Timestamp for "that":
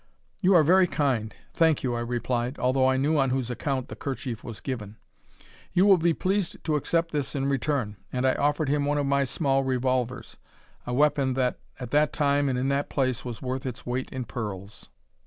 11.35-11.59, 11.91-12.13, 12.69-12.89